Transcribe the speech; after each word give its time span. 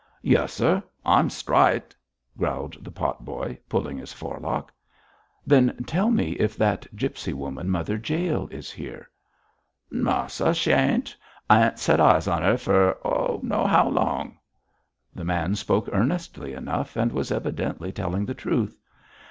'Yuss, 0.23 0.51
sir; 0.53 0.81
I'm 1.05 1.29
strite,' 1.29 1.95
growled 2.35 2.83
the 2.83 2.89
pot 2.89 3.23
boy, 3.23 3.59
pulling 3.69 3.99
his 3.99 4.11
forelock. 4.11 4.73
'Then 5.45 5.83
tell 5.85 6.09
me 6.09 6.31
if 6.39 6.57
that 6.57 6.87
gipsy 6.95 7.33
woman, 7.33 7.69
Mother 7.69 8.01
Jael, 8.03 8.47
is 8.47 8.71
here?' 8.71 9.07
'No, 9.91 10.25
sir, 10.27 10.55
sh' 10.55 10.69
ain't. 10.69 11.15
I 11.51 11.65
ain't 11.67 11.77
set 11.77 11.99
eyes 11.99 12.27
on 12.27 12.43
'er 12.43 12.57
for 12.57 12.97
I 13.05 13.37
do'no 13.43 13.67
how 13.67 13.89
long.' 13.89 14.39
The 15.13 15.23
man 15.23 15.53
spoke 15.53 15.87
earnestly 15.91 16.53
enough, 16.53 16.95
and 16.97 17.11
was 17.11 17.31
evidently 17.31 17.91
telling 17.91 18.25
the 18.25 18.33
truth. 18.33 18.79